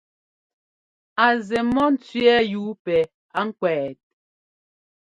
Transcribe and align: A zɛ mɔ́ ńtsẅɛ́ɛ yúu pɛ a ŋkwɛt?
A 1.25 1.25
zɛ 1.47 1.59
mɔ́ 1.73 1.87
ńtsẅɛ́ɛ 1.93 2.37
yúu 2.51 2.71
pɛ 2.83 2.95
a 3.37 3.39
ŋkwɛt? 3.47 3.97